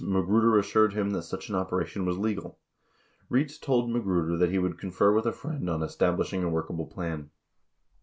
18 0.03 0.17
S 0.25 0.55
assured 0.65 0.93
him 0.93 1.11
that 1.11 1.21
such 1.21 1.47
an 1.49 1.53
operation 1.53 2.05
was 2.05 2.17
legal. 2.17 2.57
Rietz 3.29 3.59
told 3.61 3.87
Magruder 3.91 4.35
that 4.35 4.49
he 4.49 4.57
would 4.57 4.79
confer 4.79 5.13
with 5.13 5.27
a 5.27 5.31
friend 5.31 5.69
on 5.69 5.83
establishing 5.83 6.43
a 6.43 6.49
workable 6.49 6.87
plan. 6.87 7.29